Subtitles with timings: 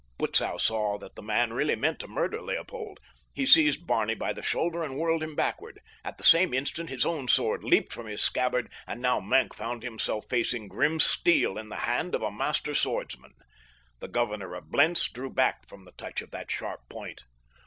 [0.17, 2.99] Butzow saw that the man really meant to murder Leopold.
[3.35, 5.79] He seized Barney by the shoulder and whirled him backward.
[6.03, 9.83] At the same instant his own sword leaped from his scabbard, and now Maenck found
[9.83, 13.35] himself facing grim steel in the hand of a master swordsman.
[13.99, 17.25] The governor of Blentz drew back from the touch of that sharp point.